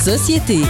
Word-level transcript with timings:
Société. 0.00 0.60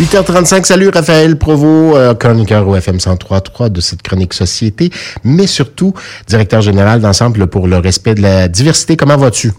8h35, 0.00 0.64
salut 0.64 0.88
Raphaël 0.88 1.36
Provo, 1.36 1.94
euh, 1.94 2.14
chroniqueur 2.14 2.66
au 2.66 2.74
FM 2.74 2.96
103.3 2.96 3.68
de 3.68 3.82
cette 3.82 4.00
chronique 4.00 4.32
Société, 4.32 4.88
mais 5.22 5.46
surtout 5.46 5.92
directeur 6.26 6.62
général 6.62 7.02
d'ensemble 7.02 7.46
pour 7.46 7.68
le 7.68 7.76
respect 7.76 8.14
de 8.14 8.22
la 8.22 8.48
diversité. 8.48 8.96
Comment 8.96 9.18
vas-tu? 9.18 9.52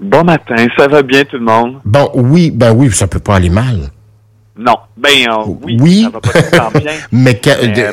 Bon 0.00 0.24
matin, 0.24 0.56
ça 0.76 0.88
va 0.88 1.02
bien 1.02 1.22
tout 1.22 1.36
le 1.36 1.44
monde? 1.44 1.76
Bon, 1.84 2.10
oui, 2.14 2.50
ben 2.50 2.72
oui, 2.72 2.90
ça 2.90 3.06
peut 3.06 3.20
pas 3.20 3.36
aller 3.36 3.50
mal. 3.50 3.90
Non. 4.58 4.76
Ben 4.96 5.10
euh, 5.28 5.52
oui, 5.80 6.04
ça 6.04 6.08
va 6.08 6.20
pas 6.20 6.70
tout 6.70 6.78
bien. 6.80 6.92
mais, 7.12 7.38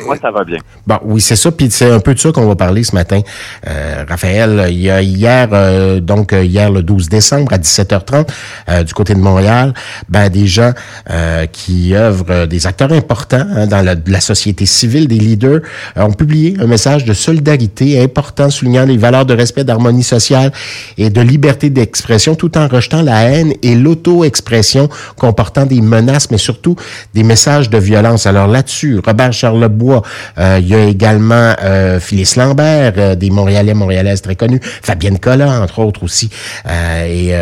moi, 0.06 0.16
ça 0.20 0.30
va 0.30 0.44
bien. 0.44 0.56
Bon, 0.86 0.98
oui, 1.02 1.20
c'est 1.20 1.36
ça. 1.36 1.52
Puis 1.52 1.70
c'est 1.70 1.90
un 1.90 2.00
peu 2.00 2.14
de 2.14 2.18
ça 2.18 2.32
qu'on 2.32 2.46
va 2.46 2.56
parler 2.56 2.82
ce 2.84 2.94
matin. 2.94 3.20
Euh, 3.68 4.04
Raphaël, 4.08 4.68
il 4.70 4.80
y 4.80 4.90
a 4.90 5.02
hier, 5.02 5.48
euh, 5.52 6.00
donc 6.00 6.32
hier 6.32 6.70
le 6.70 6.82
12 6.82 7.10
décembre 7.10 7.52
à 7.52 7.58
17h30, 7.58 8.84
du 8.84 8.94
côté 8.94 9.14
de 9.14 9.20
Montréal, 9.20 9.74
ben 10.08 10.30
des 10.30 10.46
gens 10.46 10.72
qui 11.52 11.94
œuvrent, 11.94 12.46
des 12.46 12.66
acteurs 12.66 12.92
importants 12.92 13.46
hein, 13.54 13.66
dans 13.66 13.82
la, 13.82 13.94
la, 14.06 14.20
société 14.20 14.64
civile, 14.64 15.06
des 15.06 15.18
leaders, 15.18 15.60
ont 15.96 16.12
publié 16.12 16.56
un 16.60 16.66
message 16.66 17.04
de 17.04 17.12
solidarité 17.12 18.00
important 18.02 18.48
soulignant 18.48 18.86
les 18.86 18.96
valeurs 18.96 19.26
de 19.26 19.34
respect, 19.34 19.64
d'harmonie 19.64 20.02
sociale 20.02 20.50
et 20.96 21.10
de 21.10 21.20
liberté 21.20 21.68
d'expression, 21.68 22.34
tout 22.34 22.56
en 22.56 22.68
rejetant 22.68 23.02
la 23.02 23.24
haine 23.24 23.52
et 23.62 23.74
l'auto-expression 23.74 24.88
comportant 25.18 25.66
des 25.66 25.82
menaces, 25.82 26.30
mais 26.30 26.38
surtout 26.38 26.53
surtout 26.54 26.76
des 27.14 27.24
messages 27.24 27.68
de 27.68 27.78
violence. 27.78 28.26
Alors 28.26 28.46
là-dessus, 28.46 29.00
Robert 29.04 29.32
Charlebois, 29.32 30.02
euh, 30.38 30.58
il 30.60 30.68
y 30.68 30.74
a 30.74 30.84
également 30.84 31.54
euh, 31.62 31.98
Phyllis 31.98 32.34
Lambert, 32.36 32.94
euh, 32.96 33.14
des 33.16 33.30
Montréalais, 33.30 33.74
Montréalaises 33.74 34.22
très 34.22 34.36
connus, 34.36 34.60
Fabienne 34.62 35.18
Collat, 35.18 35.60
entre 35.60 35.80
autres 35.80 36.04
aussi, 36.04 36.30
et 37.06 37.32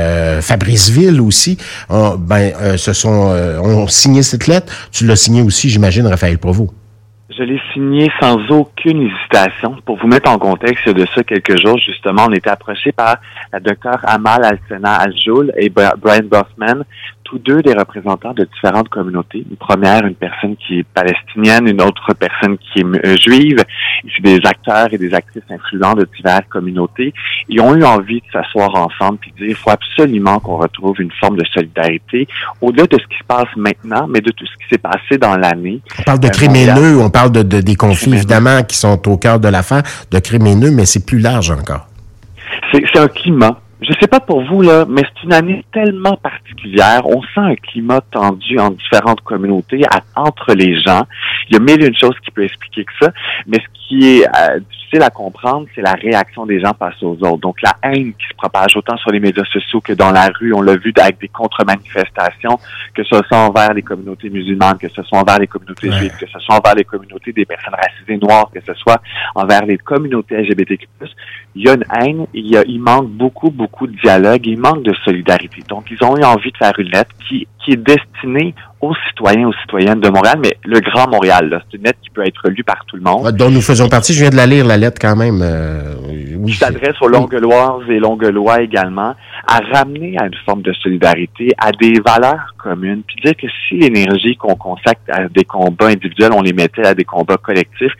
Fabrice 0.41 0.89
Ville 0.91 1.21
aussi, 1.21 1.59
ont, 1.91 2.17
ben, 2.19 2.77
se 2.77 2.93
sont, 2.93 3.35
ont 3.63 3.87
signé 3.87 4.23
cette 4.23 4.47
lettre. 4.47 4.73
Tu 4.93 5.07
l'as 5.07 5.17
signé 5.17 5.43
aussi, 5.43 5.69
j'imagine, 5.69 6.07
Raphaël 6.07 6.39
Provost. 6.39 6.73
Je 7.37 7.45
l'ai 7.45 7.61
signé 7.73 8.11
sans 8.21 8.37
aucune 8.51 9.09
hésitation. 9.09 9.77
Pour 9.87 9.97
vous 9.99 10.07
mettre 10.07 10.31
en 10.31 10.39
contexte, 10.39 10.89
de 10.89 11.07
ça 11.15 11.23
quelques 11.23 11.59
jours, 11.61 11.79
justement, 11.79 12.27
on 12.29 12.33
était 12.33 12.51
approché 12.51 12.93
par 12.93 13.17
la 13.53 13.61
docteure 13.61 14.01
Amal 14.05 14.45
Al-Sena 14.45 14.95
Al-Joul 14.97 15.53
et 15.57 15.71
Brian 15.71 16.27
Bossman 16.31 16.85
tous 17.33 17.39
deux 17.39 17.63
des 17.63 17.73
représentants 17.73 18.35
de 18.35 18.45
différentes 18.45 18.91
communautés. 18.91 19.45
Une 19.51 19.57
première, 19.57 20.05
une 20.05 20.15
personne 20.15 20.55
qui 20.57 20.81
est 20.81 20.83
palestinienne, 20.83 21.67
une 21.67 21.81
autre 21.81 22.13
personne 22.13 22.59
qui 22.59 22.81
est 22.81 22.85
euh, 22.85 23.17
juive. 23.17 23.65
C'est 24.15 24.23
des 24.23 24.39
acteurs 24.45 24.93
et 24.93 24.99
des 24.99 25.15
actrices 25.15 25.43
influents 25.51 25.95
de 25.95 26.07
diverses 26.15 26.47
communautés. 26.51 27.15
Ils 27.49 27.61
ont 27.61 27.75
eu 27.75 27.85
envie 27.85 28.21
de 28.21 28.27
s'asseoir 28.33 28.75
ensemble 28.75 29.19
et 29.27 29.31
de 29.31 29.37
dire 29.37 29.49
il 29.49 29.55
faut 29.55 29.71
absolument 29.71 30.41
qu'on 30.41 30.59
retrouve 30.59 31.01
une 31.01 31.13
forme 31.13 31.39
de 31.39 31.45
solidarité 31.47 32.29
au-delà 32.61 32.87
de 32.87 32.99
ce 33.01 33.07
qui 33.07 33.19
se 33.19 33.25
passe 33.27 33.49
maintenant, 33.57 34.07
mais 34.09 34.21
de 34.21 34.31
tout 34.31 34.45
ce 34.45 34.53
qui 34.59 34.69
s'est 34.71 34.79
passé 34.79 35.17
dans 35.19 35.37
l'année. 35.37 35.81
On 36.01 36.03
parle 36.03 36.21
de 36.21 36.29
euh, 36.29 37.03
on 37.03 37.11
parle 37.11 37.33
de, 37.33 37.43
des 37.43 37.77
conflits 37.77 38.15
évidemment 38.15 38.63
qui 38.63 38.77
sont 38.77 39.09
au 39.09 39.17
cœur 39.17 39.41
de 39.41 39.49
l'affaire, 39.49 39.83
de 40.11 40.19
crimineux, 40.19 40.71
mais 40.71 40.85
c'est 40.85 41.07
plus 41.07 41.19
large 41.19 41.51
encore. 41.51 41.87
C'est 42.73 42.99
un 42.99 43.09
climat 43.09 43.62
je 43.83 43.93
sais 44.01 44.07
pas 44.07 44.21
pour 44.21 44.45
vous, 44.45 44.63
là, 44.63 44.85
mais 44.89 45.03
c'est 45.03 45.25
une 45.25 45.33
année 45.33 45.65
tellement 45.73 46.17
particulière. 46.17 47.03
On 47.05 47.21
sent 47.23 47.29
un 47.37 47.57
climat 47.57 48.01
tendu 48.01 48.59
en 48.59 48.71
différentes 48.71 49.21
communautés, 49.23 49.83
entre 50.15 50.55
les 50.55 50.81
gens. 50.81 51.03
Il 51.49 51.55
y 51.55 51.57
a 51.57 51.61
mille 51.61 51.83
et 51.83 51.89
une 51.89 51.97
choses 51.97 52.19
qui 52.25 52.31
peuvent 52.31 52.45
expliquer 52.45 52.85
que 52.85 52.93
ça, 53.01 53.13
mais 53.47 53.59
ce 53.59 53.89
qui 53.89 54.21
est 54.21 54.27
euh, 54.27 54.61
difficile 54.93 55.03
à 55.03 55.11
comprendre, 55.11 55.67
c'est 55.75 55.81
la 55.81 55.93
réaction 55.93 56.47
des 56.47 56.61
gens 56.61 56.75
face 56.79 57.03
aux 57.03 57.17
autres. 57.23 57.39
Donc, 57.39 57.61
la 57.63 57.77
haine 57.83 58.13
qui 58.13 58.27
se 58.29 58.35
propage 58.37 58.77
autant 58.77 58.97
sur 58.99 59.11
les 59.11 59.21
médias 59.21 59.45
sociaux 59.45 59.81
que 59.81 59.93
dans 59.93 60.11
la 60.11 60.31
rue. 60.39 60.53
On 60.55 60.63
l'a 60.63 60.77
vu 60.77 60.93
avec 61.01 61.21
des 61.21 61.29
contre-manifestations, 61.29 62.59
que 62.95 63.03
ce 63.05 63.17
soit 63.29 63.39
envers 63.39 63.73
les 63.73 63.83
communautés 63.83 64.31
musulmanes, 64.31 64.79
que 64.79 64.89
ce 64.89 65.03
soit 65.03 65.19
envers 65.19 65.39
les 65.39 65.47
communautés 65.47 65.91
juives, 65.91 66.17
que 66.19 66.27
ce 66.27 66.39
soit 66.39 66.57
envers 66.57 66.75
les 66.75 66.85
communautés 66.85 67.33
des 67.33 67.45
personnes 67.45 67.75
racisées 67.75 68.19
noires, 68.19 68.51
que 68.53 68.61
ce 68.61 68.75
soit 68.75 69.01
envers 69.35 69.65
les 69.65 69.79
communautés 69.79 70.37
LGBTQ+. 70.37 70.87
Il 71.55 71.65
y 71.65 71.69
a 71.69 71.75
une 71.75 71.85
haine, 72.01 72.27
il, 72.35 72.47
y 72.51 72.57
a, 72.57 72.65
il 72.67 72.81
manque 72.81 73.09
beaucoup, 73.09 73.51
beaucoup 73.51 73.87
de 73.87 73.97
dialogue, 74.03 74.47
il 74.47 74.59
manque 74.59 74.83
de 74.83 74.95
solidarité. 75.05 75.63
Donc, 75.69 75.91
ils 75.91 76.05
ont 76.05 76.17
eu 76.17 76.25
envie 76.25 76.51
de 76.51 76.57
faire 76.57 76.73
une 76.79 76.89
lettre 76.89 77.11
qui, 77.29 77.47
qui 77.65 77.73
est 77.73 77.77
destinée 77.77 78.55
aux 78.81 78.95
citoyens, 79.09 79.49
aux 79.49 79.53
citoyennes 79.63 80.01
de 80.01 80.09
Montréal, 80.09 80.39
mais 80.43 80.57
le 80.65 80.81
Grand 80.81 81.09
Montréal, 81.09 81.63
c'est 81.71 81.77
une 81.77 81.85
lettre 81.85 82.01
qui 82.03 82.11
peut 82.11 82.27
être 82.27 82.49
lue 82.49 82.65
par 82.65 82.85
tout 82.87 82.97
le 82.97 83.03
monde. 83.03 83.31
Dont 83.37 83.51
nous 83.51 83.61
faisons 83.61 83.89
partie. 83.89 84.13
Je 84.13 84.21
viens 84.23 84.31
de 84.31 84.37
la 84.37 84.47
lire, 84.47 84.67
la 84.67 84.77
lettre, 84.83 84.99
quand 85.01 85.17
même. 85.17 85.41
Euh, 85.43 85.95
oui, 86.39 86.53
s'adresse 86.53 87.01
aux 87.01 87.09
Longueloises 87.09 87.89
et 87.89 87.99
Longuelois 87.99 88.63
également, 88.63 89.15
à 89.47 89.59
ramener 89.75 90.17
à 90.19 90.27
une 90.27 90.35
forme 90.47 90.63
de 90.63 90.73
solidarité, 90.73 91.51
à 91.59 91.73
des 91.73 92.01
valeurs 92.01 92.55
communes, 92.59 93.03
puis 93.07 93.17
dire 93.23 93.37
que 93.37 93.47
si 93.69 93.79
l'énergie 93.79 94.37
qu'on 94.37 94.55
consacre 94.55 95.01
à 95.09 95.29
des 95.29 95.45
combats 95.45 95.89
individuels, 95.89 96.33
on 96.33 96.43
les 96.43 96.53
mettait 96.53 96.87
à 96.87 96.95
des 96.95 97.05
combats 97.05 97.37
collectifs, 97.37 97.93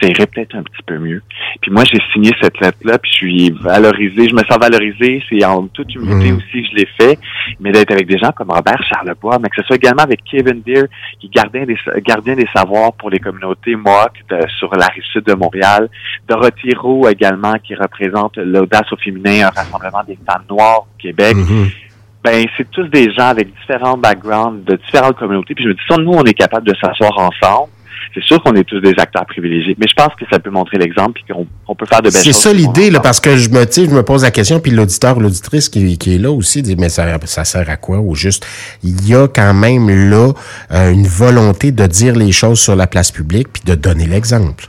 ça 0.00 0.08
irait 0.08 0.26
peut-être 0.26 0.54
un 0.54 0.62
petit 0.62 0.82
peu 0.86 0.98
mieux. 0.98 1.22
Puis 1.60 1.70
moi, 1.70 1.84
j'ai 1.84 2.00
signé 2.12 2.30
cette 2.40 2.58
lettre-là, 2.60 2.98
puis 2.98 3.10
je 3.10 3.16
suis 3.16 3.50
valorisé, 3.50 4.28
je 4.28 4.34
me 4.34 4.42
sens 4.44 4.58
valorisé, 4.58 5.22
c'est 5.28 5.44
en 5.44 5.66
toute 5.68 5.94
humilité 5.94 6.32
mmh. 6.32 6.36
aussi 6.36 6.62
que 6.62 6.68
je 6.70 6.76
l'ai 6.76 6.88
fait, 6.98 7.18
mais 7.60 7.72
d'être 7.72 7.92
avec 7.92 8.06
des 8.06 8.18
gens 8.18 8.32
comme 8.32 8.50
Robert 8.50 8.82
Charlebois, 8.88 9.38
mais 9.40 9.48
que 9.48 9.60
ce 9.60 9.66
soit 9.66 9.76
également 9.76 10.02
avec 10.02 10.22
Kevin 10.24 10.62
Deere, 10.62 10.86
qui 11.18 11.26
est 11.26 11.34
gardien 11.34 11.64
des, 11.64 11.76
gardien 12.02 12.34
des 12.34 12.48
savoirs 12.54 12.92
pour 12.94 13.10
les 13.10 13.18
communautés 13.18 13.76
Mohawk 13.76 14.24
sur 14.58 14.74
la 14.74 14.86
rive 14.86 15.04
sud 15.12 15.24
de 15.24 15.34
Montréal. 15.34 15.88
Dorothy 16.28 16.74
Roux 16.74 17.08
également, 17.08 17.54
qui 17.62 17.74
représente 17.74 18.36
l'audace 18.36 18.90
au 18.92 18.96
féminin, 18.96 19.48
un 19.48 19.50
rassemblement 19.50 20.02
des 20.06 20.18
femmes 20.26 20.44
noires 20.48 20.86
Québec. 21.00 21.36
Mm-hmm. 21.36 21.70
Ben, 22.22 22.46
c'est 22.56 22.70
tous 22.70 22.86
des 22.88 23.12
gens 23.12 23.28
avec 23.28 23.48
différents 23.60 23.96
backgrounds, 23.96 24.64
de 24.64 24.76
différentes 24.76 25.16
communautés. 25.16 25.54
Puis 25.54 25.64
je 25.64 25.70
me 25.70 25.74
dis, 25.74 25.80
ça, 25.88 25.96
nous, 25.96 26.12
on 26.12 26.24
est 26.24 26.34
capable 26.34 26.66
de 26.66 26.74
s'asseoir 26.80 27.16
ensemble 27.18 27.70
c'est 28.14 28.24
sûr 28.24 28.42
qu'on 28.42 28.54
est 28.54 28.64
tous 28.64 28.80
des 28.80 28.94
acteurs 28.98 29.24
privilégiés, 29.26 29.76
mais 29.78 29.86
je 29.88 29.94
pense 29.94 30.14
que 30.18 30.24
ça 30.30 30.38
peut 30.38 30.50
montrer 30.50 30.78
l'exemple 30.78 31.20
et 31.20 31.32
qu'on 31.32 31.74
peut 31.74 31.86
faire 31.86 32.02
de 32.02 32.10
belles 32.10 32.24
choses. 32.24 32.34
C'est 32.34 32.48
ça 32.48 32.52
l'idée, 32.52 32.90
là, 32.90 33.00
parce 33.00 33.20
que 33.20 33.36
je 33.36 33.48
me, 33.50 33.64
je 33.70 33.94
me 33.94 34.02
pose 34.02 34.22
la 34.22 34.30
question, 34.30 34.60
puis 34.60 34.72
l'auditeur 34.72 35.16
ou 35.16 35.20
l'auditrice 35.20 35.68
qui, 35.68 35.96
qui, 35.98 36.16
est 36.16 36.18
là 36.18 36.30
aussi 36.30 36.62
dit, 36.62 36.76
mais 36.76 36.88
ça, 36.88 37.06
ça 37.24 37.44
sert 37.44 37.68
à 37.70 37.76
quoi 37.76 38.00
au 38.00 38.14
juste? 38.14 38.46
Il 38.82 39.06
y 39.08 39.14
a 39.14 39.28
quand 39.28 39.54
même 39.54 40.10
là 40.10 40.32
euh, 40.72 40.92
une 40.92 41.06
volonté 41.06 41.72
de 41.72 41.86
dire 41.86 42.14
les 42.16 42.32
choses 42.32 42.60
sur 42.60 42.74
la 42.74 42.86
place 42.86 43.12
publique 43.12 43.48
puis 43.52 43.62
de 43.64 43.74
donner 43.74 44.06
l'exemple. 44.06 44.66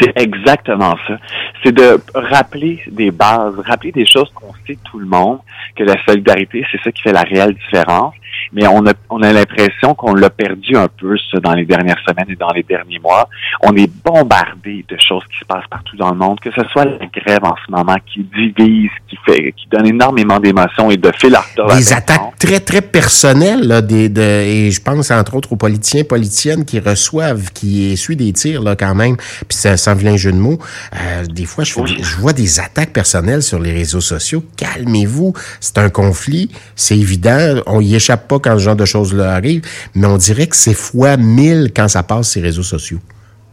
C'est 0.00 0.12
exactement 0.16 0.96
ça. 1.06 1.18
C'est 1.62 1.72
de 1.72 2.00
rappeler 2.14 2.82
des 2.90 3.10
bases, 3.10 3.54
rappeler 3.64 3.92
des 3.92 4.06
choses 4.06 4.30
qu'on 4.34 4.52
sait 4.66 4.78
tout 4.90 4.98
le 4.98 5.06
monde, 5.06 5.38
que 5.76 5.84
la 5.84 5.96
solidarité, 6.04 6.66
c'est 6.70 6.80
ça 6.82 6.90
qui 6.92 7.02
fait 7.02 7.12
la 7.12 7.22
réelle 7.22 7.54
différence 7.54 8.14
mais 8.52 8.66
on 8.66 8.86
a, 8.86 8.92
on 9.10 9.22
a 9.22 9.32
l'impression 9.32 9.94
qu'on 9.94 10.14
l'a 10.14 10.30
perdu 10.30 10.76
un 10.76 10.88
peu 10.88 11.16
ça, 11.30 11.40
dans 11.40 11.54
les 11.54 11.64
dernières 11.64 11.98
semaines 12.06 12.30
et 12.30 12.36
dans 12.36 12.50
les 12.50 12.62
derniers 12.62 12.98
mois. 12.98 13.28
On 13.62 13.74
est 13.76 13.90
bombardé 14.04 14.84
de 14.88 14.96
choses 14.98 15.24
qui 15.30 15.38
se 15.38 15.44
passent 15.44 15.66
partout 15.70 15.96
dans 15.96 16.10
le 16.10 16.16
monde, 16.16 16.40
que 16.40 16.50
ce 16.52 16.62
soit 16.72 16.84
la 16.84 17.06
grève 17.06 17.44
en 17.44 17.54
ce 17.66 17.70
moment 17.70 17.96
qui 18.06 18.22
divise, 18.22 18.90
qui 19.08 19.18
fait, 19.26 19.52
qui 19.52 19.66
donne 19.70 19.86
énormément 19.86 20.38
d'émotions 20.38 20.90
et 20.90 20.96
de 20.96 21.10
fil 21.18 21.36
Des 21.76 21.92
attaques 21.92 22.20
très 22.44 22.60
très 22.60 22.82
personnelles, 22.82 23.66
là, 23.66 23.80
des, 23.80 24.10
de, 24.10 24.20
et 24.20 24.70
je 24.70 24.80
pense 24.82 25.10
entre 25.10 25.34
autres 25.34 25.52
aux 25.52 25.56
politiciens, 25.56 26.04
politiciennes 26.04 26.66
qui 26.66 26.78
reçoivent, 26.78 27.50
qui 27.54 27.92
essuient 27.92 28.16
des 28.16 28.34
tirs 28.34 28.62
là 28.62 28.76
quand 28.76 28.94
même, 28.94 29.16
puis 29.48 29.56
ça 29.56 29.78
sans 29.78 29.94
vilain 29.94 30.18
jeu 30.18 30.30
de 30.30 30.36
mots. 30.36 30.58
Euh, 30.94 31.24
des 31.24 31.46
fois, 31.46 31.64
je, 31.64 31.72
je 32.02 32.16
vois 32.16 32.34
des 32.34 32.60
attaques 32.60 32.92
personnelles 32.92 33.42
sur 33.42 33.58
les 33.58 33.72
réseaux 33.72 34.02
sociaux. 34.02 34.44
Calmez-vous, 34.58 35.32
c'est 35.58 35.78
un 35.78 35.88
conflit, 35.88 36.50
c'est 36.76 36.98
évident, 36.98 37.62
on 37.66 37.80
y 37.80 37.94
échappe 37.94 38.28
pas 38.28 38.38
quand 38.38 38.58
ce 38.58 38.64
genre 38.64 38.76
de 38.76 38.84
choses-là 38.84 39.32
arrive, 39.34 39.62
mais 39.94 40.06
on 40.06 40.18
dirait 40.18 40.46
que 40.46 40.56
c'est 40.56 40.74
fois 40.74 41.16
mille 41.16 41.72
quand 41.74 41.88
ça 41.88 42.02
passe 42.02 42.28
ces 42.28 42.40
réseaux 42.42 42.62
sociaux. 42.62 43.00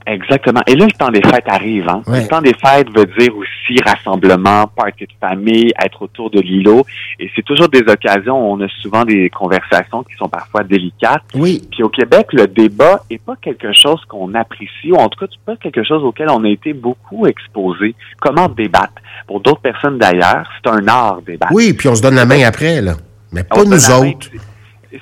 Exactement. 0.07 0.61
Et 0.67 0.75
là, 0.75 0.85
le 0.85 0.91
temps 0.91 1.09
des 1.09 1.21
fêtes 1.21 1.47
arrive. 1.47 1.87
Hein? 1.87 2.01
Le 2.07 2.27
temps 2.27 2.41
des 2.41 2.53
fêtes 2.53 2.89
veut 2.95 3.05
dire 3.17 3.35
aussi 3.35 3.81
rassemblement, 3.85 4.67
party 4.67 5.05
de 5.05 5.13
famille, 5.19 5.71
être 5.83 6.01
autour 6.01 6.29
de 6.29 6.39
l'îlot. 6.39 6.85
Et 7.19 7.29
c'est 7.35 7.43
toujours 7.43 7.69
des 7.69 7.81
occasions 7.87 8.37
où 8.37 8.53
on 8.53 8.61
a 8.61 8.67
souvent 8.81 9.05
des 9.05 9.29
conversations 9.29 10.03
qui 10.03 10.15
sont 10.15 10.27
parfois 10.27 10.63
délicates. 10.63 11.23
Oui. 11.33 11.61
Puis 11.71 11.83
au 11.83 11.89
Québec, 11.89 12.27
le 12.33 12.47
débat 12.47 13.03
est 13.09 13.21
pas 13.21 13.35
quelque 13.41 13.71
chose 13.73 14.03
qu'on 14.07 14.33
apprécie, 14.33 14.91
ou 14.91 14.95
en 14.95 15.09
tout 15.09 15.19
cas, 15.19 15.31
c'est 15.31 15.45
pas 15.45 15.55
quelque 15.55 15.83
chose 15.83 16.03
auquel 16.03 16.29
on 16.29 16.43
a 16.43 16.49
été 16.49 16.73
beaucoup 16.73 17.27
exposé. 17.27 17.95
Comment 18.19 18.49
débattre? 18.49 18.93
Pour 19.27 19.39
d'autres 19.39 19.61
personnes 19.61 19.97
d'ailleurs, 19.97 20.49
c'est 20.57 20.69
un 20.69 20.87
art 20.87 21.21
débattre. 21.25 21.53
Oui, 21.53 21.73
puis 21.73 21.87
on 21.87 21.95
se 21.95 22.01
donne 22.01 22.15
la 22.15 22.25
main 22.25 22.43
après, 22.43 22.81
là. 22.81 22.93
Mais 23.31 23.43
pas 23.43 23.63
nous 23.63 23.91
autres 23.91 24.29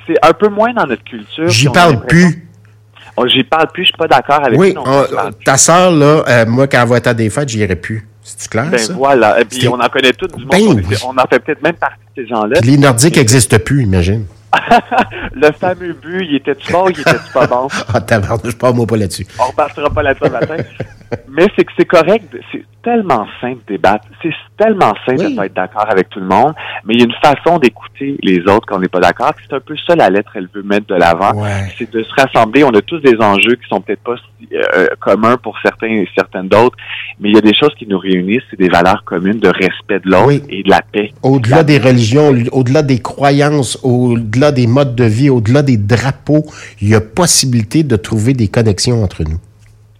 c'est 0.07 0.17
un 0.21 0.33
peu 0.33 0.49
moins 0.49 0.73
dans 0.73 0.85
notre 0.85 1.03
culture. 1.03 1.49
J'y 1.49 1.69
parle 1.69 2.05
plus. 2.05 2.48
J'y 3.27 3.43
parle 3.43 3.67
plus, 3.73 3.83
je 3.83 3.87
suis 3.87 3.97
pas 3.97 4.07
d'accord 4.07 4.43
avec 4.43 4.59
oui, 4.59 4.75
ta 5.43 5.57
sœur, 5.57 5.91
là, 5.91 6.23
euh, 6.27 6.45
moi, 6.45 6.67
quand 6.67 6.81
elle 6.81 6.87
va 6.87 6.97
être 6.97 7.07
à 7.07 7.13
des 7.13 7.29
fêtes, 7.29 7.49
j'irai 7.49 7.75
plus. 7.75 8.07
C'est 8.21 8.49
clair, 8.49 8.67
ben 8.69 8.77
ça? 8.77 8.93
voilà. 8.93 9.41
Et 9.41 9.45
puis, 9.45 9.67
on 9.67 9.79
en 9.79 9.89
connaît 9.89 10.13
tous 10.13 10.27
du 10.27 10.45
monde. 10.45 10.81
Ben 10.81 10.97
on, 11.05 11.17
en 11.17 11.27
fait 11.27 11.39
peut-être 11.39 11.63
même 11.63 11.73
partie 11.73 11.97
de 12.15 12.21
ces 12.21 12.27
gens-là. 12.27 12.59
Les 12.61 12.77
Nordiques 12.77 13.17
n'existent 13.17 13.57
plus, 13.57 13.83
imagine. 13.83 14.25
Le 15.33 15.51
fameux 15.51 15.93
but, 15.93 16.25
il 16.27 16.35
était-tu 16.37 16.71
bon, 16.71 16.89
il 16.89 16.99
était-tu 16.99 17.31
pas 17.33 17.47
bon? 17.47 17.67
ah, 17.93 17.99
je 18.43 18.55
pas 18.55 18.71
moi 18.71 18.87
pas 18.87 18.97
là-dessus. 18.97 19.25
On 19.39 19.43
repartira 19.43 19.89
pas 19.89 20.03
là-dessus 20.03 20.31
matin. 20.31 20.57
Mais 21.27 21.47
c'est 21.55 21.65
que 21.65 21.71
c'est 21.77 21.85
correct, 21.85 22.35
c'est 22.51 22.63
tellement 22.83 23.25
simple 23.41 23.61
de 23.67 23.73
débattre, 23.73 24.05
c'est 24.21 24.33
tellement 24.57 24.93
simple 25.05 25.31
de 25.31 25.35
pas 25.35 25.45
être 25.47 25.53
d'accord 25.55 25.89
avec 25.89 26.09
tout 26.09 26.19
le 26.19 26.27
monde, 26.27 26.53
mais 26.85 26.93
il 26.93 26.99
y 26.99 27.03
a 27.03 27.05
une 27.05 27.13
façon 27.21 27.57
d'écouter 27.57 28.15
les 28.21 28.39
autres 28.41 28.67
quand 28.67 28.77
on 28.77 28.79
n'est 28.79 28.87
pas 28.87 28.99
d'accord. 28.99 29.31
C'est 29.41 29.55
un 29.55 29.59
peu 29.59 29.75
ça 29.87 29.95
la 29.95 30.09
lettre, 30.09 30.31
elle 30.35 30.47
veut 30.53 30.61
mettre 30.61 30.85
de 30.87 30.95
l'avant. 30.95 31.31
C'est 31.77 31.91
de 31.91 32.03
se 32.03 32.13
rassembler. 32.15 32.63
On 32.63 32.69
a 32.69 32.81
tous 32.81 32.99
des 32.99 33.15
enjeux 33.19 33.55
qui 33.55 33.67
sont 33.67 33.81
peut-être 33.81 34.03
pas 34.03 34.15
euh, 34.53 34.87
communs 34.99 35.37
pour 35.37 35.57
certains 35.61 35.87
et 35.87 36.07
certaines 36.15 36.47
d'autres, 36.47 36.77
mais 37.19 37.29
il 37.29 37.35
y 37.35 37.37
a 37.37 37.41
des 37.41 37.53
choses 37.53 37.73
qui 37.77 37.85
nous 37.85 37.99
réunissent, 37.99 38.43
c'est 38.49 38.59
des 38.59 38.69
valeurs 38.69 39.03
communes 39.03 39.39
de 39.39 39.49
respect 39.49 39.99
de 39.99 40.09
l'autre 40.09 40.45
et 40.49 40.63
de 40.63 40.69
la 40.69 40.81
paix. 40.81 41.11
Au-delà 41.23 41.63
des 41.63 41.77
religions, 41.77 42.33
au-delà 42.51 42.81
des 42.81 42.99
croyances, 42.99 43.77
au-delà 43.83 44.51
des 44.51 44.67
modes 44.67 44.95
de 44.95 45.03
vie, 45.03 45.29
au-delà 45.29 45.61
des 45.61 45.77
drapeaux, 45.77 46.45
il 46.81 46.89
y 46.89 46.95
a 46.95 47.01
possibilité 47.01 47.83
de 47.83 47.95
trouver 47.95 48.33
des 48.33 48.47
connexions 48.47 49.03
entre 49.03 49.23
nous. 49.23 49.39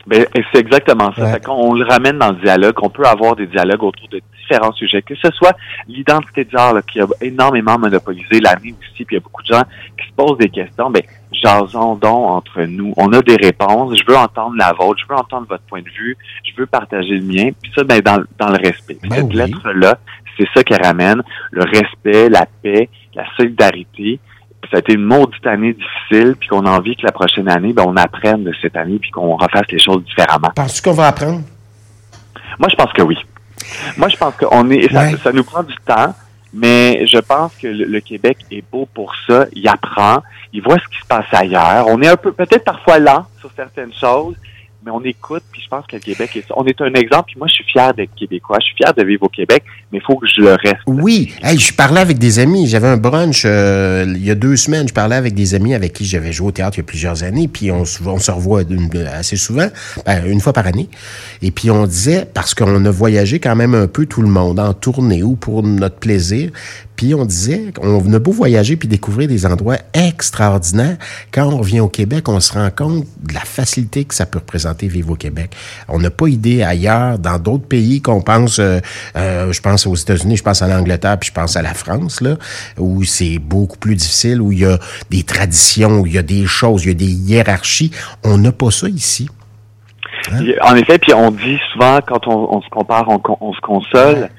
Ben, 0.08 0.26
c'est 0.34 0.60
exactement 0.60 1.14
ça. 1.14 1.40
Quand 1.40 1.56
on 1.56 1.76
le 1.76 1.86
ramène 1.86 2.18
dans 2.18 2.32
le 2.32 2.42
dialogue, 2.42 2.74
on 2.82 2.90
peut 2.90 3.06
avoir 3.06 3.36
des 3.36 3.46
dialogues 3.46 3.84
autour 3.84 4.08
de 4.08 4.20
différents 4.42 4.74
sujets, 4.74 5.04
que 5.04 5.14
ce 5.16 5.30
soit 5.32 5.56
l'identité 5.88 6.46
de 6.46 6.50
genre 6.50 6.80
qui 6.92 7.00
a 7.00 7.06
énormément 7.22 7.78
monopolisé 7.78 8.40
l'année 8.40 8.74
aussi, 8.80 9.06
puis 9.06 9.08
il 9.12 9.14
y 9.16 9.18
a 9.18 9.20
beaucoup 9.20 9.44
de 9.44 9.54
gens 9.54 9.64
qui 10.00 10.08
se 10.08 10.14
posent 10.16 10.40
des 10.40 10.50
questions. 10.50 10.90
Ben, 10.90 11.04
jasons 11.32 11.96
donc 11.96 12.30
entre 12.30 12.62
nous. 12.64 12.94
On 12.98 13.12
a 13.14 13.22
des 13.22 13.36
réponses. 13.36 13.98
Je 13.98 14.04
veux 14.06 14.18
entendre 14.18 14.56
la 14.58 14.74
vôtre. 14.74 15.00
Je 15.02 15.14
veux 15.14 15.20
entendre 15.20 15.48
votre 15.48 15.64
point 15.64 15.82
de 15.82 15.90
vue. 15.90 16.18
Je 16.44 16.52
veux 16.60 16.66
partager 16.66 17.16
le 17.16 17.26
mien. 17.26 17.52
Puis 17.62 17.72
ça, 17.76 17.84
ben, 17.84 18.00
dans, 18.02 18.24
dans 18.38 18.50
le 18.50 18.58
respect. 18.58 18.98
Ben 19.04 19.12
cette 19.12 19.34
lettre-là, 19.34 19.98
c'est 20.38 20.48
ça 20.54 20.64
qui 20.64 20.74
ramène 20.74 21.22
le 21.52 21.64
respect, 21.64 22.30
la 22.30 22.46
paix, 22.62 22.90
la 23.16 23.26
solidarité 23.36 24.20
ça 24.70 24.78
a 24.78 24.80
été 24.80 24.94
une 24.94 25.04
maudite 25.04 25.46
année 25.48 25.74
difficile, 25.74 26.36
puis 26.40 26.50
qu'on 26.50 26.66
a 26.66 26.72
envie 26.72 26.96
que 26.96 27.04
la 27.04 27.12
prochaine 27.12 27.50
année, 27.50 27.74
ben, 27.74 27.84
on 27.88 27.96
apprenne 27.96 28.44
de 28.44 28.54
cette 28.62 28.76
année, 28.76 29.00
puis 29.00 29.10
qu'on 29.10 29.36
refasse 29.36 29.68
les 29.72 29.80
choses 29.80 30.04
différemment. 30.04 30.50
Penses-tu 30.56 30.82
qu'on 30.82 30.94
va 30.94 31.08
apprendre? 31.08 31.42
Moi, 32.60 32.68
je 32.70 32.76
pense 32.76 32.92
que 32.94 33.02
oui. 33.02 33.18
Moi, 33.98 34.10
je 34.10 34.18
pense 34.18 34.36
qu'on 34.36 34.70
est, 34.70 34.92
ça, 34.92 35.32
nous 35.32 35.44
prend 35.44 35.64
du 35.64 35.76
temps, 35.86 36.14
mais 36.54 37.06
je 37.08 37.18
pense 37.20 37.56
que 37.56 37.68
le, 37.68 38.00
Québec 38.00 38.38
est 38.52 38.64
beau 38.72 38.88
pour 38.94 39.14
ça. 39.28 39.46
Il 39.54 39.68
apprend, 39.68 40.24
il 40.54 40.62
voit 40.62 40.78
ce 40.78 40.88
qui 40.88 41.02
se 41.02 41.08
passe 41.08 41.26
ailleurs. 41.32 41.86
On 41.88 42.02
est 42.02 42.08
un 42.08 42.18
peu, 42.18 42.32
peut-être 42.32 42.64
parfois 42.64 43.00
lent 43.00 43.26
sur 43.40 43.52
certaines 43.56 43.94
choses, 43.94 44.36
mais 44.84 44.92
on 44.92 45.04
écoute, 45.04 45.44
puis 45.52 45.62
je 45.62 45.68
pense 45.68 45.86
que 45.88 45.98
le 45.98 46.02
Québec 46.02 46.36
est 46.36 46.46
On 46.56 46.66
est 46.66 46.80
un 46.82 46.94
exemple, 46.94 47.26
puis 47.28 47.36
moi, 47.38 47.48
je 47.48 47.54
suis 47.54 47.66
fier 47.66 47.94
d'être 47.94 48.16
québécois, 48.16 48.58
je 48.62 48.66
suis 48.68 48.76
fier 48.76 48.94
de 48.94 49.04
vivre 49.04 49.24
au 49.24 49.30
Québec, 49.30 49.64
mais 49.92 49.98
il 49.98 50.02
faut 50.02 50.16
que 50.16 50.28
je 50.28 50.42
le 50.42 50.54
reste. 50.54 50.80
Oui, 50.88 51.34
hey, 51.44 51.60
je 51.60 51.74
parlais 51.74 52.00
avec 52.00 52.18
des 52.18 52.40
amis, 52.40 52.68
j'avais 52.68 52.88
un 52.88 52.98
brunch 52.98 53.44
euh, 53.46 54.06
il 54.08 54.24
y 54.24 54.32
a 54.32 54.36
deux 54.36 54.56
semaines, 54.56 54.88
je 54.88 54.94
parlais 54.94 55.18
avec 55.18 55.34
des 55.34 55.54
amis 55.54 55.74
avec 55.74 55.94
qui 55.94 56.06
j'avais 56.06 56.32
joué 56.32 56.48
au 56.48 56.52
théâtre 56.52 56.78
il 56.78 56.82
y 56.82 56.84
a 56.84 56.86
plusieurs 56.86 57.24
années, 57.24 57.50
puis 57.50 57.72
on, 57.72 57.84
on 58.06 58.20
se 58.20 58.32
revoit 58.32 58.62
assez 59.14 59.36
souvent, 59.36 59.68
ben, 60.06 60.26
une 60.26 60.40
fois 60.40 60.54
par 60.54 60.66
année, 60.66 60.88
et 61.42 61.52
puis 61.52 61.70
on 61.72 61.86
disait, 61.86 62.26
parce 62.34 62.54
qu'on 62.54 62.86
a 62.86 62.92
voyagé 62.92 63.40
quand 63.40 63.56
même 63.56 63.76
un 63.76 63.88
peu 63.88 64.06
tout 64.06 64.22
le 64.22 64.30
monde, 64.30 64.60
en 64.60 64.74
tournée 64.74 65.24
ou 65.24 65.36
pour 65.36 65.62
notre 65.62 65.98
plaisir, 65.98 66.52
puis 66.96 67.14
on 67.16 67.26
disait 67.26 67.72
qu'on 67.74 68.14
a 68.14 68.20
beau 68.20 68.34
voyager 68.34 68.76
puis 68.76 68.90
découvrir 68.90 69.30
des 69.30 69.46
endroits 69.46 69.78
extraordinaires. 69.94 70.98
Quand 71.32 71.48
on 71.48 71.58
revient 71.60 71.80
au 71.80 71.88
Québec, 71.88 72.28
on 72.28 72.42
se 72.42 72.52
rend 72.52 72.70
compte 72.76 73.06
de 73.22 73.34
la 73.34 73.40
facilité 73.40 74.04
que 74.04 74.14
ça 74.14 74.26
peut 74.26 74.40
représenter 74.40 74.69
au 75.08 75.16
Québec. 75.16 75.52
On 75.88 76.00
n'a 76.00 76.10
pas 76.10 76.28
idée 76.28 76.64
ailleurs, 76.64 77.20
dans 77.20 77.40
d'autres 77.40 77.68
pays 77.68 78.02
qu'on 78.02 78.22
pense, 78.22 78.60
euh, 78.60 78.80
euh, 79.16 79.52
je 79.52 79.62
pense 79.62 79.86
aux 79.88 79.96
États-Unis, 79.96 80.38
je 80.38 80.44
pense 80.44 80.62
à 80.62 80.68
l'Angleterre, 80.68 81.18
puis 81.20 81.30
je 81.30 81.34
pense 81.34 81.56
à 81.56 81.62
la 81.62 81.74
France, 81.74 82.22
là, 82.22 82.36
où 82.78 83.04
c'est 83.04 83.40
beaucoup 83.40 83.78
plus 83.78 83.96
difficile, 83.96 84.42
où 84.42 84.52
il 84.52 84.60
y 84.60 84.66
a 84.66 84.78
des 85.10 85.24
traditions, 85.24 86.00
où 86.00 86.06
il 86.06 86.14
y 86.14 86.18
a 86.18 86.24
des 86.24 86.46
choses, 86.46 86.86
il 86.86 86.90
y 86.90 86.92
a 86.92 86.94
des 86.96 87.06
hiérarchies. 87.06 87.92
On 88.24 88.38
n'a 88.38 88.52
pas 88.52 88.72
ça 88.72 88.88
ici. 88.88 89.30
Hein? 90.32 90.44
En 90.62 90.76
effet, 90.76 91.00
puis 91.00 91.14
on 91.14 91.32
dit 91.32 91.60
souvent, 91.74 92.00
quand 92.06 92.28
on, 92.28 92.62
se 92.62 92.70
compare, 92.70 93.08
on, 93.10 93.54
se 93.54 93.62
console. 93.62 94.30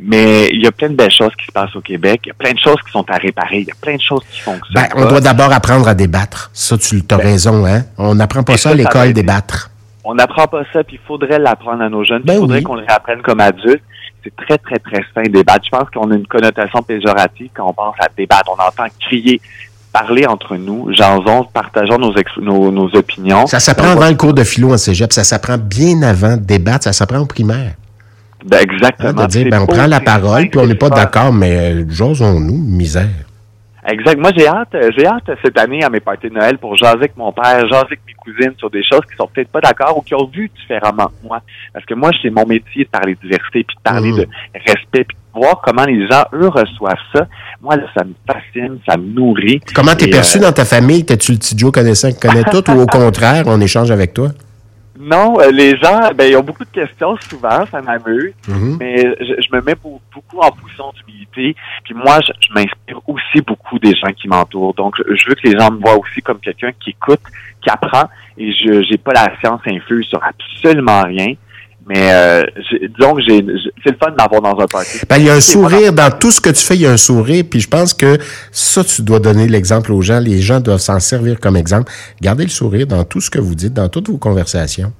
Mais 0.00 0.48
il 0.52 0.62
y 0.62 0.66
a 0.66 0.70
plein 0.70 0.90
de 0.90 0.94
belles 0.94 1.10
choses 1.10 1.32
qui 1.36 1.46
se 1.46 1.52
passent 1.52 1.74
au 1.74 1.80
Québec. 1.80 2.20
Il 2.24 2.28
y 2.28 2.30
a 2.30 2.34
plein 2.34 2.52
de 2.52 2.58
choses 2.58 2.80
qui 2.86 2.92
sont 2.92 3.04
à 3.10 3.16
réparer. 3.16 3.60
Il 3.60 3.66
y 3.66 3.70
a 3.70 3.74
plein 3.80 3.96
de 3.96 4.00
choses 4.00 4.22
qui 4.30 4.40
fonctionnent. 4.40 4.74
Ben, 4.74 4.88
on 4.94 5.06
doit 5.06 5.20
d'abord 5.20 5.52
apprendre 5.52 5.88
à 5.88 5.94
débattre. 5.94 6.50
Ça, 6.52 6.78
tu 6.78 7.02
as 7.10 7.16
ben, 7.16 7.24
raison, 7.24 7.66
hein? 7.66 7.82
On 7.96 8.14
n'apprend 8.14 8.44
pas 8.44 8.56
ça 8.56 8.70
à 8.70 8.74
l'école, 8.74 9.12
débattre. 9.12 9.70
On 10.10 10.14
n'apprend 10.14 10.46
pas 10.46 10.62
ça, 10.72 10.82
puis 10.82 10.98
il 10.98 11.06
faudrait 11.06 11.38
l'apprendre 11.38 11.82
à 11.82 11.90
nos 11.90 12.02
jeunes. 12.02 12.22
Ben 12.24 12.32
il 12.32 12.38
faudrait 12.38 12.62
qu'on 12.62 12.76
le 12.76 12.86
réapprenne 12.86 13.20
comme 13.20 13.40
adultes. 13.40 13.82
C'est 14.24 14.34
très, 14.34 14.56
très, 14.56 14.78
très 14.78 15.04
sain, 15.14 15.22
débattre. 15.28 15.66
Je 15.66 15.70
pense 15.70 15.90
qu'on 15.90 16.10
a 16.10 16.14
une 16.14 16.26
connotation 16.26 16.80
péjorative 16.80 17.50
quand 17.52 17.68
on 17.68 17.74
pense 17.74 17.94
à 18.00 18.08
débattre. 18.16 18.48
On 18.48 18.54
entend 18.54 18.86
crier 18.98 19.38
parler 19.92 20.24
entre 20.26 20.56
nous, 20.56 20.94
jasons, 20.94 21.44
partageons 21.52 21.98
nos, 21.98 22.14
nos, 22.40 22.72
nos, 22.72 22.96
opinions. 22.96 23.46
Ça 23.46 23.60
s'apprend 23.60 23.88
avant 23.88 24.08
le 24.08 24.14
cours 24.14 24.32
de 24.32 24.44
philo 24.44 24.72
en 24.72 24.78
cégep, 24.78 25.12
ça 25.12 25.24
s'apprend 25.24 25.58
bien 25.58 26.00
avant 26.02 26.38
de 26.38 26.42
débattre, 26.42 26.84
ça 26.84 26.94
s'apprend 26.94 27.18
au 27.18 27.26
primaire. 27.26 27.74
Ben 28.46 28.60
exactement. 28.60 29.10
Hein, 29.10 29.26
de 29.26 29.26
dire, 29.26 29.48
ben, 29.50 29.60
on 29.60 29.66
prend 29.66 29.86
la 29.86 30.00
parole, 30.00 30.48
puis 30.48 30.58
on 30.58 30.66
n'est 30.66 30.74
pas 30.74 30.90
d'accord, 30.90 31.34
mais 31.34 31.72
euh, 31.72 31.84
jasons-nous, 31.86 32.56
misère. 32.56 33.08
Exact. 33.86 34.18
Moi, 34.18 34.30
j'ai 34.36 34.46
hâte, 34.46 34.74
euh, 34.74 34.90
j'ai 34.96 35.06
hâte 35.06 35.30
cette 35.42 35.58
année 35.58 35.84
à 35.84 35.90
mes 35.90 36.00
parties 36.00 36.28
de 36.28 36.34
Noël 36.34 36.58
pour 36.58 36.76
jaser 36.76 36.96
avec 36.96 37.16
mon 37.16 37.32
père, 37.32 37.60
jaser 37.68 37.86
avec 37.86 38.00
mes 38.06 38.14
cousines 38.14 38.54
sur 38.58 38.70
des 38.70 38.82
choses 38.82 39.02
qui 39.08 39.16
sont 39.16 39.28
peut-être 39.32 39.50
pas 39.50 39.60
d'accord 39.60 39.96
ou 39.98 40.02
qui 40.02 40.14
ont 40.14 40.26
vu 40.26 40.50
différemment 40.60 41.06
que 41.06 41.26
moi. 41.26 41.40
Parce 41.72 41.84
que 41.84 41.94
moi, 41.94 42.10
c'est 42.20 42.30
mon 42.30 42.44
métier 42.44 42.84
de 42.84 42.90
parler 42.90 43.14
de 43.14 43.20
diversité, 43.20 43.64
puis 43.64 43.76
de 43.76 43.82
parler 43.82 44.10
mmh. 44.10 44.16
de 44.16 44.28
respect, 44.54 45.04
puis 45.04 45.16
de 45.16 45.40
voir 45.40 45.60
comment 45.64 45.84
les 45.84 46.06
gens, 46.08 46.24
eux, 46.32 46.48
reçoivent 46.48 46.96
ça. 47.14 47.26
Moi, 47.62 47.76
là, 47.76 47.84
ça 47.96 48.04
me 48.04 48.14
fascine, 48.26 48.78
ça 48.88 48.96
me 48.96 49.06
nourrit. 49.06 49.60
Comment 49.74 49.94
t'es 49.94 50.08
perçu 50.08 50.38
euh, 50.38 50.42
dans 50.42 50.52
ta 50.52 50.64
famille? 50.64 51.04
T'es-tu 51.04 51.32
le 51.32 51.38
petit 51.38 51.56
Joe 51.56 51.70
connaissant 51.70 52.10
qui 52.10 52.18
connaît 52.18 52.44
tout 52.44 52.68
ou 52.70 52.80
au 52.80 52.86
contraire, 52.86 53.44
on 53.46 53.60
échange 53.60 53.90
avec 53.90 54.12
toi? 54.12 54.28
Non, 55.08 55.40
euh, 55.40 55.50
les 55.50 55.76
gens, 55.78 56.10
ben, 56.14 56.30
ils 56.30 56.36
ont 56.36 56.42
beaucoup 56.42 56.64
de 56.64 56.70
questions 56.70 57.16
souvent, 57.28 57.64
ça 57.66 57.80
m'amuse, 57.80 58.34
mhm. 58.46 58.76
mais 58.78 59.16
je, 59.20 59.56
me 59.56 59.62
mets 59.62 59.74
beaucoup 59.74 60.38
en 60.40 60.50
position 60.50 60.92
d'humilité. 60.92 61.56
Puis 61.84 61.94
moi, 61.94 62.18
je, 62.20 62.52
m'inspire 62.52 63.00
aussi 63.06 63.40
beaucoup 63.46 63.78
des 63.78 63.94
gens 63.94 64.12
qui 64.12 64.28
m'entourent. 64.28 64.74
Donc, 64.74 64.96
je 64.98 65.28
veux 65.28 65.34
que 65.34 65.48
les 65.48 65.58
gens 65.58 65.70
me 65.70 65.78
voient 65.78 65.96
aussi 65.96 66.20
comme 66.20 66.40
quelqu'un 66.40 66.72
qui 66.78 66.90
écoute, 66.90 67.20
qui 67.62 67.70
apprend, 67.70 68.04
et 68.36 68.52
je 68.52 68.82
j'ai 68.82 68.98
pas 68.98 69.12
la 69.12 69.28
science 69.40 69.60
infuse 69.66 70.06
sur 70.06 70.20
absolument 70.22 71.02
rien. 71.02 71.34
Mais 71.88 72.12
euh, 72.12 72.42
disons 72.96 73.14
que 73.14 73.22
j'ai, 73.22 73.42
c'est 73.82 73.90
le 73.90 73.96
fun 74.02 74.10
d'avoir 74.10 74.42
dans 74.42 74.62
un 74.62 74.66
party. 74.66 75.00
Ben, 75.08 75.16
il 75.16 75.24
y 75.24 75.30
a 75.30 75.34
un 75.34 75.40
sourire 75.40 75.92
dans 75.92 76.10
tout 76.10 76.30
ce 76.30 76.40
que 76.40 76.50
tu 76.50 76.62
fais. 76.62 76.74
Il 76.74 76.82
y 76.82 76.86
a 76.86 76.90
un 76.90 76.98
sourire, 76.98 77.44
puis 77.48 77.60
je 77.60 77.68
pense 77.68 77.94
que 77.94 78.18
ça, 78.52 78.84
tu 78.84 79.02
dois 79.02 79.20
donner 79.20 79.48
l'exemple 79.48 79.92
aux 79.92 80.02
gens. 80.02 80.20
Les 80.20 80.40
gens 80.40 80.60
doivent 80.60 80.80
s'en 80.80 81.00
servir 81.00 81.40
comme 81.40 81.56
exemple. 81.56 81.90
Gardez 82.20 82.44
le 82.44 82.50
sourire 82.50 82.86
dans 82.86 83.04
tout 83.04 83.20
ce 83.22 83.30
que 83.30 83.38
vous 83.38 83.54
dites, 83.54 83.72
dans 83.72 83.88
toutes 83.88 84.10
vos 84.10 84.18
conversations. 84.18 84.92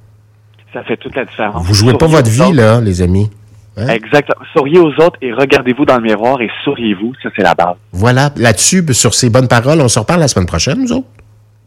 Ça 0.73 0.82
fait 0.85 0.96
toute 0.96 1.14
la 1.14 1.26
différence. 1.26 1.67
Vous 1.67 1.75
jouez 1.75 1.94
pas 1.94 2.06
votre 2.06 2.31
vie 2.31 2.52
là, 2.52 2.81
les 2.81 3.02
amis. 3.02 3.31
Hein? 3.76 3.88
Exactement. 3.88 4.44
Souriez 4.56 4.79
aux 4.79 4.93
autres 4.94 5.19
et 5.23 5.32
regardez-vous 5.32 5.85
dans 5.85 5.96
le 5.96 6.02
miroir 6.02 6.40
et 6.40 6.50
souriez-vous. 6.64 7.12
Ça, 7.23 7.29
c'est 7.37 7.43
la 7.43 7.55
base. 7.55 7.76
Voilà. 7.93 8.31
Là-dessus, 8.37 8.85
sur 8.93 9.14
ces 9.14 9.30
bonnes 9.30 9.49
paroles, 9.49 9.80
on 9.80 9.88
se 9.88 9.99
reparle 9.99 10.21
la 10.21 10.28
semaine 10.28 10.47
prochaine, 10.47 10.80
nous 10.80 10.92
autres. 10.92 11.07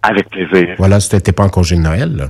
Avec 0.03 0.29
plaisir. 0.29 0.75
Voilà, 0.77 0.99
c'était 0.99 1.31
pas 1.31 1.43
en 1.43 1.49
congé 1.49 1.75
de 1.75 1.81
Noël, 1.81 2.15
là. 2.15 2.25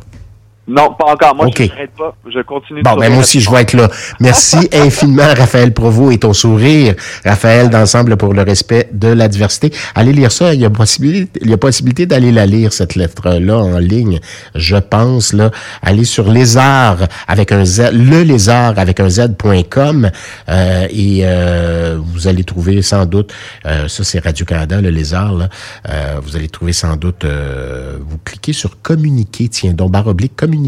Non, 0.72 0.94
pas 0.98 1.12
encore. 1.12 1.36
Moi, 1.36 1.48
je 1.56 1.64
ne 1.64 1.68
pas. 1.98 2.16
Je 2.28 2.40
continue. 2.42 2.82
Bon, 2.82 2.96
ben 2.96 3.12
moi 3.12 3.22
aussi, 3.22 3.40
je 3.40 3.52
vais 3.52 3.62
être 3.62 3.74
là. 3.74 3.90
Merci 4.20 4.58
infiniment, 4.74 5.34
Raphaël 5.38 5.74
Provo 5.74 6.12
et 6.12 6.18
ton 6.18 6.34
sourire. 6.34 6.96
Raphaël, 7.26 7.70
d'ensemble 7.70 8.18
pour 8.18 8.34
le 8.34 8.42
respect 8.44 8.90
de 8.94 9.10
la 9.10 9.28
diversité. 9.28 9.72
Allez 9.96 10.14
lire 10.14 10.32
ça. 10.32 10.54
Il 10.54 10.62
y 10.62 10.66
a 10.66 10.70
possibilité, 10.70 11.40
il 11.42 11.50
y 11.50 11.54
a 11.54 11.58
possibilité 11.58 12.06
d'aller 12.06 12.32
la 12.32 12.46
lire, 12.46 12.74
cette 12.74 12.96
lettre-là, 12.96 13.58
en 13.58 13.78
ligne. 13.78 14.20
Je 14.56 14.78
pense, 14.78 15.34
là. 15.34 15.52
Allez 15.82 16.06
sur 16.06 16.30
lézard 16.30 16.98
avec 17.28 17.52
un 17.52 17.66
Z, 17.66 17.92
le 17.94 18.24
lézard 18.24 18.78
avec 18.78 19.00
un 19.00 19.10
Z.com, 19.10 20.10
euh, 20.50 20.88
et, 20.90 21.22
euh, 21.24 21.98
vous 22.00 22.28
allez 22.28 22.44
trouver 22.44 22.82
sans 22.82 23.06
doute, 23.06 23.34
euh, 23.66 23.88
ça 23.88 24.04
c'est 24.04 24.20
Radio-Canada, 24.20 24.82
le 24.82 24.90
lézard, 24.90 25.34
là. 25.34 25.50
Euh, 25.90 26.20
vous 26.22 26.36
allez 26.36 26.50
trouver 26.50 26.74
sans 26.74 26.96
doute, 26.96 27.26
euh, 27.26 27.98
vous 28.00 28.18
cliquez 28.24 28.54
sur 28.54 28.82
communiquer, 28.82 29.50
tiens, 29.50 29.74
donc 29.74 29.92
barre 29.92 30.08
oblique, 30.08 30.36
communiquer, 30.36 30.61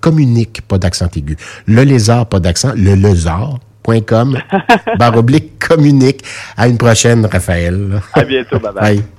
communique, 0.00 0.62
pas 0.66 0.78
d'accent 0.78 1.08
aigu. 1.16 1.36
Le 1.66 1.82
lézard, 1.82 2.26
pas 2.26 2.40
d'accent, 2.40 2.72
le 2.76 2.94
lézard.com, 2.94 4.38
barre 4.98 5.16
oblique, 5.16 5.58
communique. 5.58 6.24
À 6.56 6.68
une 6.68 6.78
prochaine, 6.78 7.26
Raphaël. 7.26 8.00
À 8.14 8.24
bientôt, 8.24 8.58
bye 8.58 8.72
bye. 8.72 9.02